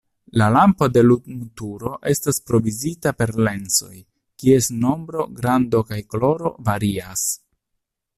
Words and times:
La 0.41 0.45
lampo 0.53 0.85
de 0.93 1.01
lumturo 1.07 1.91
estas 2.13 2.39
provizita 2.51 3.13
per 3.19 3.33
lensoj, 3.47 3.93
kies 4.45 4.71
nombro, 4.87 5.27
grando 5.43 5.83
kaj 5.93 6.01
koloro 6.15 6.53
varias. 6.71 7.27